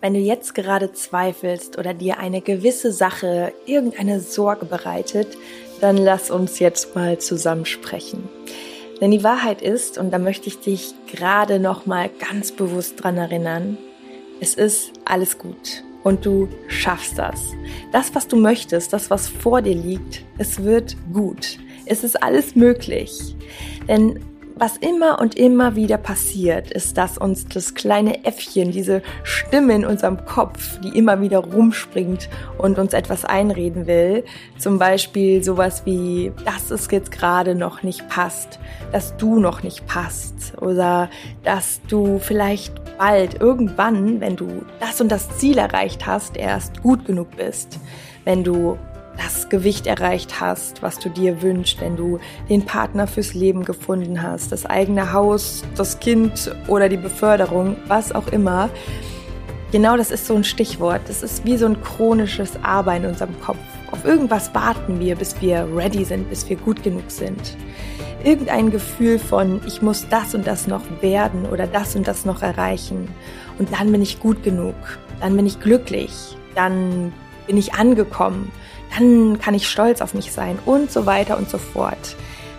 [0.00, 5.36] Wenn du jetzt gerade zweifelst oder dir eine gewisse Sache irgendeine Sorge bereitet,
[5.80, 8.28] dann lass uns jetzt mal zusammen sprechen.
[9.00, 13.16] Denn die Wahrheit ist, und da möchte ich dich gerade noch mal ganz bewusst dran
[13.16, 13.76] erinnern,
[14.40, 17.52] es ist alles gut und du schaffst das.
[17.90, 21.58] Das, was du möchtest, das, was vor dir liegt, es wird gut.
[21.86, 23.34] Es ist alles möglich.
[23.88, 24.20] Denn
[24.58, 29.84] was immer und immer wieder passiert, ist, dass uns das kleine Äffchen, diese Stimme in
[29.84, 34.24] unserem Kopf, die immer wieder rumspringt und uns etwas einreden will,
[34.58, 38.58] zum Beispiel sowas wie, dass es jetzt gerade noch nicht passt,
[38.92, 40.60] dass du noch nicht passt.
[40.60, 41.08] Oder
[41.44, 47.04] dass du vielleicht bald irgendwann, wenn du das und das Ziel erreicht hast, erst gut
[47.04, 47.78] genug bist,
[48.24, 48.76] wenn du
[49.18, 52.18] das Gewicht erreicht hast, was du dir wünschst, wenn du
[52.48, 58.12] den Partner fürs Leben gefunden hast, das eigene Haus, das Kind oder die Beförderung, was
[58.12, 58.70] auch immer.
[59.72, 61.02] Genau das ist so ein Stichwort.
[61.08, 63.58] Das ist wie so ein chronisches Arbeiten in unserem Kopf.
[63.90, 67.56] Auf irgendwas warten wir, bis wir ready sind, bis wir gut genug sind.
[68.24, 72.42] Irgendein Gefühl von, ich muss das und das noch werden oder das und das noch
[72.42, 73.08] erreichen.
[73.58, 74.74] Und dann bin ich gut genug.
[75.20, 76.36] Dann bin ich glücklich.
[76.54, 77.12] Dann
[77.46, 78.50] bin ich angekommen
[78.96, 82.16] dann kann ich stolz auf mich sein und so weiter und so fort.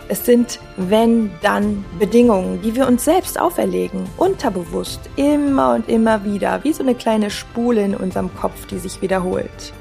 [0.07, 6.63] Es sind wenn dann Bedingungen, die wir uns selbst auferlegen, unterbewusst, immer und immer wieder,
[6.63, 9.73] wie so eine kleine Spule in unserem Kopf, die sich wiederholt.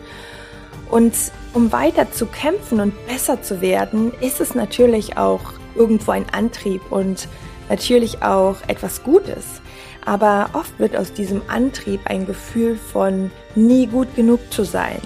[0.91, 1.15] Und
[1.55, 5.41] um weiter zu kämpfen und besser zu werden, ist es natürlich auch
[5.77, 7.29] irgendwo ein Antrieb und
[7.69, 9.63] natürlich auch etwas Gutes.
[10.05, 15.01] Aber oft wird aus diesem Antrieb ein Gefühl von nie gut genug zu sein,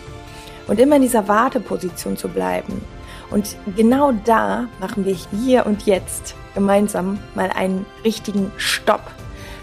[0.66, 2.82] und immer in dieser Warteposition zu bleiben.
[3.30, 9.10] Und genau da machen wir hier und jetzt gemeinsam mal einen richtigen Stopp.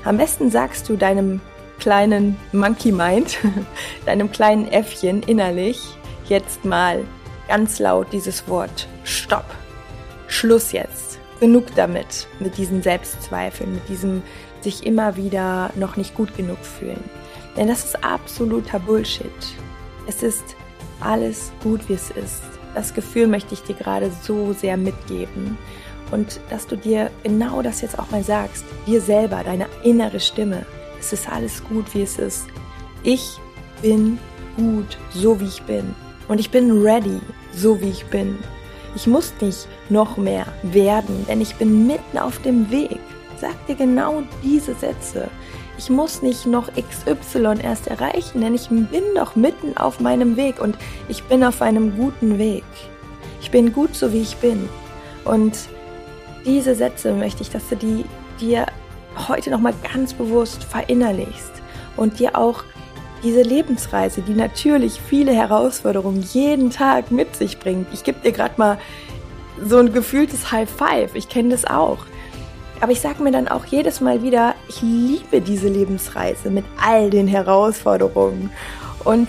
[0.04, 1.40] Am besten sagst du deinem
[1.80, 3.38] kleinen Monkey Mind,
[4.06, 5.80] deinem kleinen Äffchen innerlich
[6.28, 7.04] jetzt mal
[7.48, 9.46] ganz laut dieses Wort Stopp.
[10.28, 11.20] Schluss jetzt.
[11.40, 14.22] Genug damit, mit diesen Selbstzweifeln, mit diesem
[14.62, 17.04] sich immer wieder noch nicht gut genug fühlen.
[17.56, 19.32] Denn das ist absoluter Bullshit.
[20.06, 20.44] Es ist
[21.02, 22.44] alles gut, wie es ist.
[22.76, 25.58] Das Gefühl möchte ich dir gerade so sehr mitgeben.
[26.12, 30.66] Und dass du dir genau das jetzt auch mal sagst, dir selber, deine innere Stimme.
[31.00, 32.48] Es ist alles gut, wie es ist.
[33.04, 33.38] Ich
[33.82, 34.20] bin
[34.58, 35.96] gut, so wie ich bin.
[36.28, 37.20] Und ich bin ready,
[37.54, 38.38] so wie ich bin.
[38.96, 43.00] Ich muss nicht noch mehr werden, denn ich bin mitten auf dem Weg.
[43.40, 45.30] Sag dir genau diese Sätze.
[45.80, 50.60] Ich muss nicht noch XY erst erreichen, denn ich bin doch mitten auf meinem Weg
[50.60, 52.66] und ich bin auf einem guten Weg.
[53.40, 54.68] Ich bin gut so wie ich bin.
[55.24, 55.58] Und
[56.46, 58.04] diese Sätze möchte ich, dass du die
[58.42, 58.66] dir
[59.30, 61.54] heute nochmal ganz bewusst verinnerlichst
[61.96, 62.66] und dir auch
[63.24, 67.88] diese Lebensreise, die natürlich viele Herausforderungen jeden Tag mit sich bringt.
[67.94, 68.78] Ich gebe dir gerade mal
[69.66, 71.16] so ein gefühltes High Five.
[71.16, 72.00] Ich kenne das auch.
[72.82, 77.10] Aber ich sage mir dann auch jedes Mal wieder, ich liebe diese Lebensreise mit all
[77.10, 78.52] den Herausforderungen.
[79.04, 79.28] Und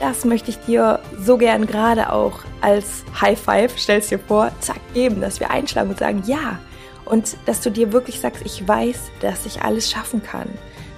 [0.00, 4.80] das möchte ich dir so gern gerade auch als High Five, stellst dir vor, zack,
[4.94, 6.58] geben, dass wir einschlagen und sagen, ja.
[7.04, 10.48] Und dass du dir wirklich sagst, ich weiß, dass ich alles schaffen kann.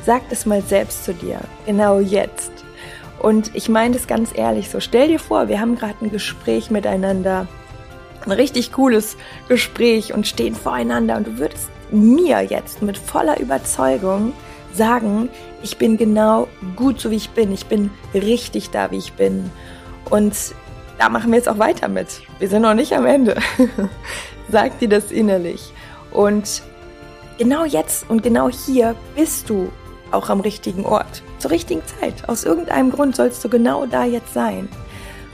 [0.05, 2.51] Sag das mal selbst zu dir, genau jetzt.
[3.21, 4.81] Und ich meine das ganz ehrlich so.
[4.81, 7.47] Stell dir vor, wir haben gerade ein Gespräch miteinander
[8.25, 9.17] ein richtig cooles
[9.49, 14.33] Gespräch und stehen voreinander und du würdest mir jetzt mit voller Überzeugung
[14.73, 15.29] sagen,
[15.63, 19.51] ich bin genau gut so wie ich bin, ich bin richtig da wie ich bin
[20.09, 20.35] und
[20.99, 22.21] da machen wir jetzt auch weiter mit.
[22.39, 23.37] Wir sind noch nicht am Ende.
[24.51, 25.73] Sag dir das innerlich
[26.11, 26.63] und
[27.39, 29.71] genau jetzt und genau hier bist du
[30.11, 32.29] auch am richtigen Ort, zur richtigen Zeit.
[32.29, 34.69] Aus irgendeinem Grund sollst du genau da jetzt sein.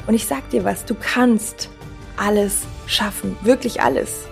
[0.06, 1.70] Und ich sag dir was, du kannst
[2.16, 4.26] alles schaffen, wirklich alles.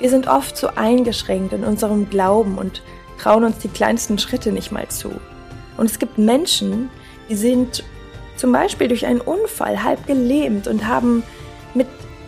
[0.00, 2.82] Wir sind oft so eingeschränkt in unserem Glauben und
[3.18, 5.10] trauen uns die kleinsten Schritte nicht mal zu.
[5.76, 6.90] Und es gibt Menschen,
[7.28, 7.84] die sind
[8.36, 11.22] zum Beispiel durch einen Unfall halb gelähmt und haben
[11.74, 11.86] mit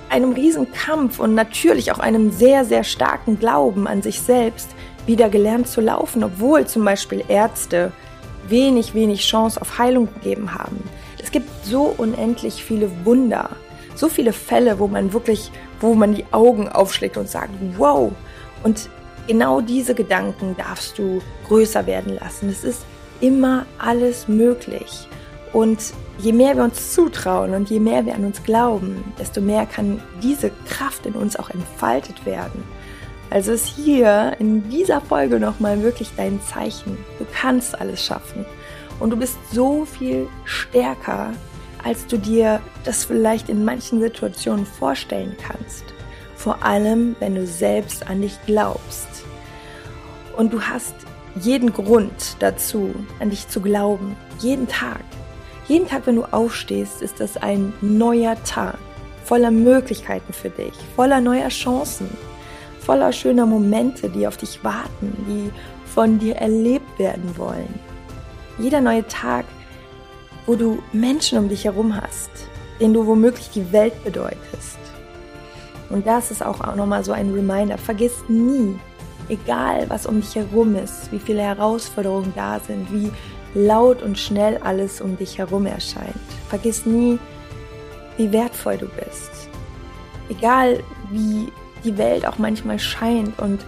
[0.09, 4.71] einem riesen Kampf und natürlich auch einem sehr, sehr starken Glauben an sich selbst
[5.07, 7.93] wieder gelernt zu laufen, obwohl zum Beispiel Ärzte
[8.49, 10.83] wenig, wenig Chance auf Heilung gegeben haben.
[11.23, 13.51] Es gibt so unendlich viele Wunder,
[13.97, 15.51] so viele Fälle, wo man wirklich,
[15.81, 18.13] wo man die Augen aufschlägt und sagt, wow.
[18.63, 18.89] Und
[19.27, 22.49] genau diese Gedanken darfst du größer werden lassen.
[22.49, 22.85] Es ist
[23.21, 25.09] immer alles möglich.
[25.53, 29.67] Und je mehr wir uns zutrauen und je mehr wir an uns glauben, desto mehr
[29.67, 32.63] kann diese Kraft in uns auch entfaltet werden.
[33.31, 36.97] Also ist hier in dieser Folge nochmal wirklich dein Zeichen.
[37.19, 38.45] Du kannst alles schaffen.
[39.01, 41.33] Und du bist so viel stärker,
[41.87, 45.85] als du dir das vielleicht in manchen Situationen vorstellen kannst.
[46.35, 49.07] Vor allem, wenn du selbst an dich glaubst.
[50.37, 50.97] Und du hast
[51.37, 54.17] jeden Grund dazu, an dich zu glauben.
[54.41, 55.01] Jeden Tag.
[55.69, 58.79] Jeden Tag, wenn du aufstehst, ist das ein neuer Tag.
[59.25, 60.75] Voller Möglichkeiten für dich.
[60.97, 62.09] Voller neuer Chancen.
[62.81, 65.53] Voller schöner Momente, die auf dich warten, die
[65.89, 67.79] von dir erlebt werden wollen.
[68.59, 69.45] Jeder neue Tag,
[70.47, 72.31] wo du Menschen um dich herum hast,
[72.81, 74.79] denen du womöglich die Welt bedeutest.
[75.91, 77.79] Und das ist auch nochmal so ein Reminder.
[77.79, 78.79] Vergiss nie,
[79.29, 83.11] egal was um dich herum ist, wie viele Herausforderungen da sind, wie
[83.55, 86.15] laut und schnell alles um dich herum erscheint.
[86.49, 87.19] Vergiss nie,
[88.17, 89.31] wie wertvoll du bist.
[90.29, 91.53] Egal wie
[91.85, 93.65] die Welt auch manchmal scheint und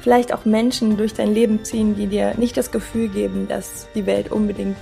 [0.00, 4.06] vielleicht auch Menschen durch dein Leben ziehen, die dir nicht das Gefühl geben, dass die
[4.06, 4.76] Welt unbedingt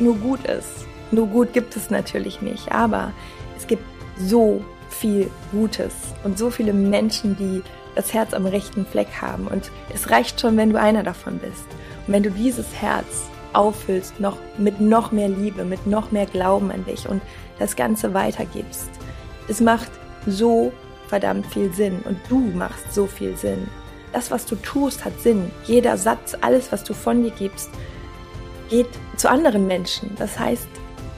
[0.00, 0.86] nur gut ist.
[1.10, 3.12] Nur gut gibt es natürlich nicht, aber
[3.56, 3.84] es gibt
[4.18, 5.94] so viel Gutes
[6.24, 7.62] und so viele Menschen, die
[7.94, 9.46] das Herz am rechten Fleck haben.
[9.46, 11.66] Und es reicht schon, wenn du einer davon bist.
[12.06, 16.70] Und wenn du dieses Herz auffüllst, noch mit noch mehr Liebe, mit noch mehr Glauben
[16.70, 17.22] an dich und
[17.58, 18.88] das Ganze weitergibst.
[19.48, 19.90] Es macht
[20.26, 20.72] so
[21.08, 23.68] verdammt viel Sinn und du machst so viel Sinn.
[24.12, 25.50] Das, was du tust, hat Sinn.
[25.64, 27.70] Jeder Satz, alles, was du von dir gibst,
[28.68, 30.10] geht zu anderen Menschen.
[30.18, 30.68] Das heißt,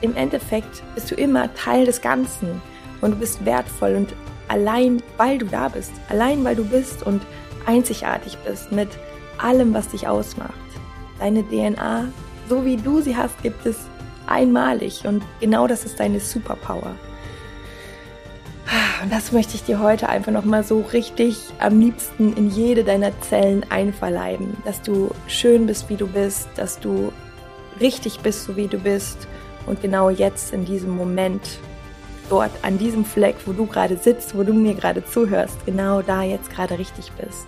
[0.01, 2.61] im Endeffekt bist du immer Teil des Ganzen
[3.01, 4.13] und du bist wertvoll und
[4.47, 7.21] allein weil du da bist, allein weil du bist und
[7.65, 8.89] einzigartig bist mit
[9.37, 10.53] allem, was dich ausmacht.
[11.19, 12.07] Deine DNA,
[12.47, 13.77] so wie du sie hast, gibt es
[14.27, 16.95] einmalig und genau das ist deine Superpower.
[19.01, 23.19] Und das möchte ich dir heute einfach nochmal so richtig am liebsten in jede deiner
[23.21, 27.13] Zellen einverleiben, dass du schön bist, wie du bist, dass du
[27.79, 29.27] richtig bist, so wie du bist
[29.65, 31.59] und genau jetzt in diesem Moment
[32.29, 36.23] dort an diesem Fleck, wo du gerade sitzt, wo du mir gerade zuhörst, genau da
[36.23, 37.47] jetzt gerade richtig bist.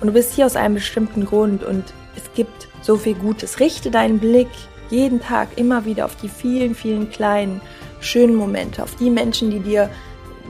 [0.00, 1.84] Und du bist hier aus einem bestimmten Grund und
[2.16, 3.60] es gibt so viel Gutes.
[3.60, 4.48] Richte deinen Blick
[4.90, 7.60] jeden Tag immer wieder auf die vielen, vielen kleinen,
[8.00, 9.90] schönen Momente, auf die Menschen, die dir,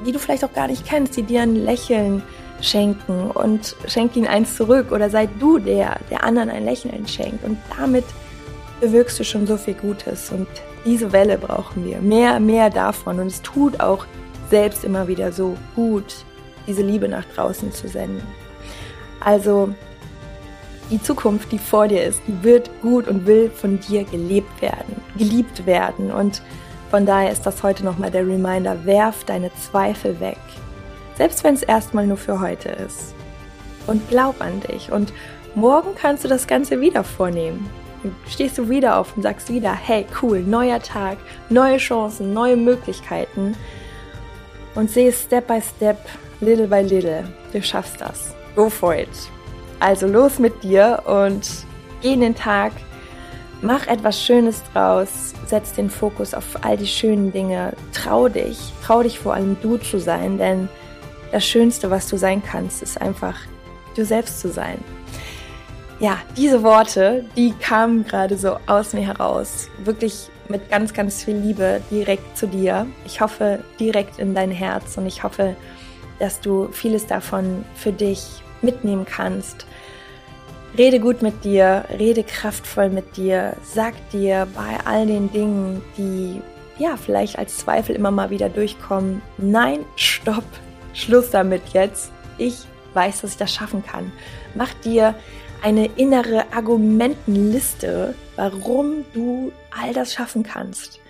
[0.05, 2.23] die du vielleicht auch gar nicht kennst, die dir ein Lächeln
[2.61, 7.45] schenken und schenk ihnen eins zurück oder sei du der, der anderen ein Lächeln schenkt
[7.45, 8.05] und damit
[8.81, 10.49] bewirkst du schon so viel Gutes und
[10.85, 11.99] diese Welle brauchen wir.
[12.01, 13.19] Mehr, mehr davon.
[13.21, 14.07] Und es tut auch
[14.51, 16.25] selbst immer wieder so gut,
[16.67, 18.23] diese Liebe nach draußen zu senden.
[19.21, 19.71] Also
[20.91, 25.01] die Zukunft, die vor dir ist, die wird gut und will von dir gelebt werden,
[25.19, 26.13] geliebt werden.
[26.13, 26.43] Und
[26.91, 30.39] von daher ist das heute nochmal der Reminder, werf deine Zweifel weg.
[31.17, 33.15] Selbst wenn es erstmal nur für heute ist.
[33.89, 34.93] Und glaub an dich.
[34.93, 35.13] Und
[35.55, 37.69] morgen kannst du das Ganze wieder vornehmen
[38.29, 43.57] stehst du wieder auf und sagst wieder, hey, cool, neuer Tag, neue Chancen, neue Möglichkeiten
[44.75, 45.99] und sehe Step by Step,
[46.41, 48.35] little by little, du schaffst das.
[48.55, 49.09] Go for it.
[49.81, 51.49] Also los mit dir und
[52.01, 52.73] geh in den Tag,
[53.63, 59.03] mach etwas Schönes draus, setz den Fokus auf all die schönen Dinge, trau dich, trau
[59.03, 60.69] dich vor allem du zu sein, denn
[61.33, 63.37] das Schönste, was du sein kannst, ist einfach
[63.95, 64.79] du selbst zu sein
[65.99, 69.69] ja, diese Worte, die kamen gerade so aus mir heraus.
[69.79, 72.87] Wirklich mit ganz, ganz viel Liebe direkt zu dir.
[73.05, 75.57] Ich hoffe direkt in dein Herz und ich hoffe,
[76.19, 79.67] dass du vieles davon für dich mitnehmen kannst.
[80.77, 86.43] Rede gut mit dir, rede kraftvoll mit dir, sag dir bei all den Dingen, die
[86.79, 90.45] ja vielleicht als Zweifel immer mal wieder durchkommen, nein, stopp,
[90.93, 92.13] Schluss damit jetzt.
[92.37, 94.13] Ich weiß, dass ich das schaffen kann.
[94.55, 95.15] Mach dir
[95.67, 101.01] eine innere Argumentenliste, warum du all das schaffen kannst.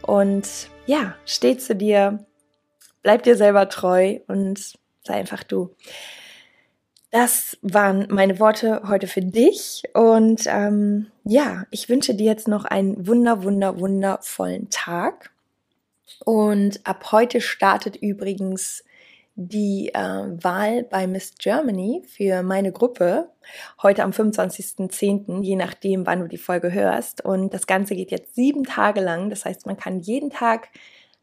[0.00, 0.48] Und
[0.86, 2.24] ja, steh zu dir,
[3.02, 5.76] bleib dir selber treu und sei einfach du.
[7.10, 9.82] Das waren meine Worte heute für dich.
[9.92, 15.32] Und ähm, ja, ich wünsche dir jetzt noch einen wunder, wunder, wundervollen Tag.
[16.24, 18.84] Und ab heute startet übrigens
[19.34, 19.98] die äh,
[20.42, 23.30] Wahl bei Miss Germany für meine Gruppe
[23.82, 27.24] heute am 25.10., je nachdem, wann du die Folge hörst.
[27.24, 29.30] Und das Ganze geht jetzt sieben Tage lang.
[29.30, 30.68] Das heißt, man kann jeden Tag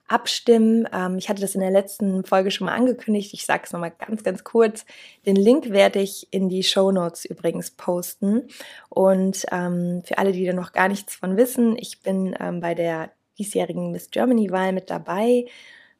[0.08, 0.88] abstimmen.
[0.92, 3.34] Ähm, ich hatte das in der letzten Folge schon mal angekündigt.
[3.34, 4.86] Ich sage es nochmal ganz, ganz kurz.
[5.26, 8.48] Den Link werde ich in die Show Notes übrigens posten.
[8.90, 12.74] Und ähm, für alle, die da noch gar nichts von wissen, ich bin ähm, bei
[12.74, 15.46] der diesjährigen Miss Germany-Wahl mit dabei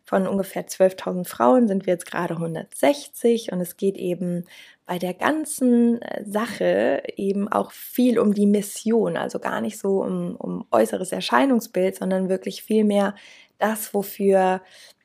[0.10, 4.46] von ungefähr 12.000 Frauen sind wir jetzt gerade 160 und es geht eben
[4.88, 10.02] bei der ganzen äh, Sache eben auch viel um die Mission, also gar nicht so
[10.02, 13.14] um, um äußeres Erscheinungsbild, sondern wirklich viel mehr
[13.60, 14.64] das, wofür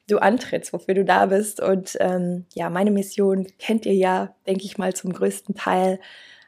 [0.08, 1.60] du antrittst, wofür du da bist.
[1.60, 6.00] Und ähm, ja, meine Mission kennt ihr ja, denke ich mal, zum größten Teil.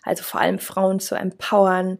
[0.03, 1.99] Also vor allem Frauen zu empowern,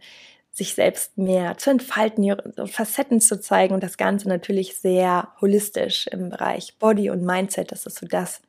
[0.57, 6.07] sich selbst mehr zu entfalten, ihre Facetten zu zeigen und das Ganze natürlich sehr holistisch
[6.07, 7.73] im Bereich Body und Mindset.
[7.73, 8.41] Das ist so das,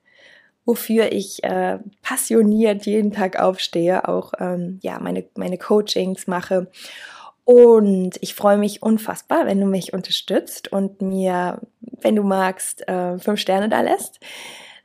[0.63, 6.71] wofür ich äh, passioniert jeden Tag aufstehe, auch ähm, ja meine meine Coachings mache.
[7.43, 13.19] Und ich freue mich unfassbar, wenn du mich unterstützt und mir, wenn du magst, äh,
[13.19, 14.21] fünf Sterne da lässt.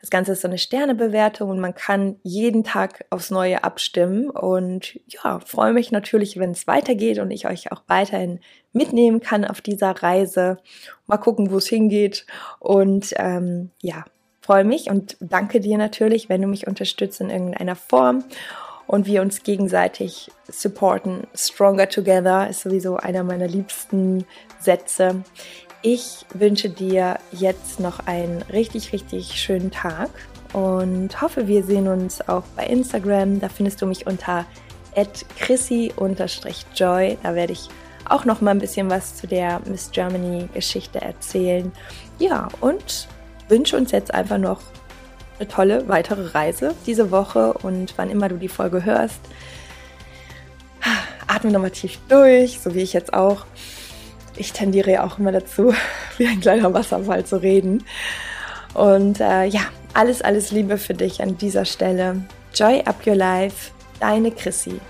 [0.02, 4.30] Das Ganze ist so eine Sternebewertung und man kann jeden Tag aufs Neue abstimmen.
[4.30, 8.40] Und ja, freue mich natürlich, wenn es weitergeht und ich euch auch weiterhin
[8.73, 10.59] mitnehmen kann auf dieser Reise.
[11.06, 12.26] Mal gucken, wo es hingeht.
[12.59, 14.04] Und ähm, ja,
[14.40, 18.25] freue mich und danke dir natürlich, wenn du mich unterstützt in irgendeiner Form
[18.88, 21.28] und wir uns gegenseitig supporten.
[21.32, 24.26] Stronger Together ist sowieso einer meiner liebsten
[24.59, 25.23] Sätze.
[25.84, 30.10] Ich wünsche dir jetzt noch einen richtig, richtig schönen Tag
[30.52, 33.40] und hoffe, wir sehen uns auch bei Instagram.
[33.40, 34.46] Da findest du mich unter
[35.40, 37.18] chrissy-joy.
[37.20, 37.68] Da werde ich
[38.08, 41.72] auch noch mal ein bisschen was zu der Miss Germany Geschichte erzählen.
[42.20, 43.08] Ja, und
[43.48, 44.60] wünsche uns jetzt einfach noch
[45.40, 49.20] eine tolle weitere Reise diese Woche und wann immer du die Folge hörst,
[51.26, 53.46] atme nochmal tief durch, so wie ich jetzt auch
[54.36, 55.74] ich tendiere ja auch immer dazu,
[56.18, 57.84] wie ein kleiner Wasserfall zu reden.
[58.74, 59.62] Und äh, ja,
[59.94, 62.22] alles, alles Liebe für dich an dieser Stelle.
[62.54, 63.70] Joy up your life,
[64.00, 64.80] deine Chrissy.